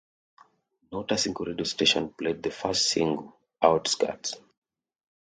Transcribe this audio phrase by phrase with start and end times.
[0.91, 4.33] Not a single radio station played the first single, 'Outskirts'.